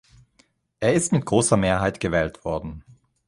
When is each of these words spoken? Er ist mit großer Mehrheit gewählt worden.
Er 0.79 0.93
ist 0.95 1.11
mit 1.11 1.27
großer 1.27 1.57
Mehrheit 1.57 1.99
gewählt 1.99 2.43
worden. 2.43 2.83